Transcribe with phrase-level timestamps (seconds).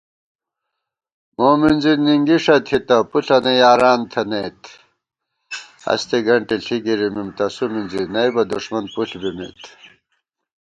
[1.37, 4.61] مومِنزی نِنگِݭہ تھِتہ پُݪَنہ یاران تھنَئیت
[5.25, 9.61] * ہستےگنٹےݪِی گِرِمېم تسُو مِنزی نئبہ دُݭمن پُݪ بِمېت